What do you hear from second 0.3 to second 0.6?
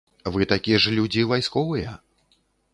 Вы